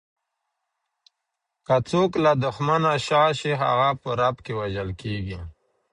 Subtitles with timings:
[1.65, 5.39] که څوک له دښمنه شا شي، هغه په رپ کې وژل کیږي.